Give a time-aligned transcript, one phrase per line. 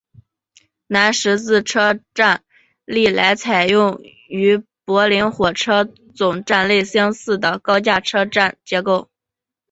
[0.87, 2.43] 南十字车站
[2.85, 5.85] 历来采用与柏林火车
[6.15, 9.11] 总站类似的高架车站结构。